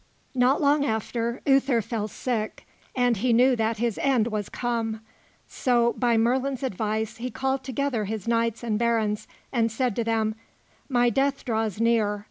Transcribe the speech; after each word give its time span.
Not 0.33 0.59
long 0.59 0.83
after, 0.83 1.41
Uther 1.45 1.79
fell 1.79 2.07
sick, 2.07 2.65
and 2.95 3.17
he 3.17 3.33
knew 3.33 3.55
that 3.55 3.77
his 3.77 3.99
end 4.01 4.29
was 4.29 4.49
come; 4.49 5.01
so, 5.47 5.93
by 5.93 6.17
Merlin's 6.17 6.63
advice; 6.63 7.17
he 7.17 7.29
called 7.29 7.63
together 7.63 8.05
his 8.05 8.27
knights 8.27 8.63
and 8.63 8.79
barons, 8.79 9.27
and 9.53 9.71
said 9.71 9.95
to 9.97 10.03
them: 10.03 10.33
"My 10.89 11.11
death 11.11 11.45
draws 11.45 11.79
near. 11.79 12.19